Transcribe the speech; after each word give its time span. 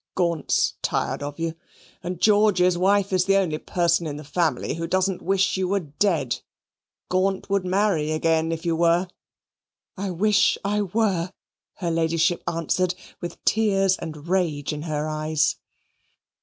Gaunt's 0.15 0.73
tired 0.81 1.21
of 1.21 1.37
you, 1.37 1.53
and 2.01 2.19
George's 2.19 2.75
wife 2.75 3.13
is 3.13 3.25
the 3.25 3.37
only 3.37 3.59
person 3.59 4.07
in 4.07 4.17
the 4.17 4.23
family 4.23 4.73
who 4.73 4.87
doesn't 4.87 5.21
wish 5.21 5.57
you 5.57 5.67
were 5.67 5.79
dead. 5.81 6.39
Gaunt 7.09 7.51
would 7.51 7.65
marry 7.65 8.09
again 8.11 8.51
if 8.51 8.65
you 8.65 8.75
were." 8.75 9.07
"I 9.95 10.09
wish 10.09 10.57
I 10.65 10.81
were," 10.81 11.31
her 11.75 11.91
Ladyship 11.91 12.41
answered 12.47 12.95
with 13.21 13.45
tears 13.45 13.95
and 13.97 14.27
rage 14.27 14.73
in 14.73 14.81
her 14.89 15.07
eyes. 15.07 15.57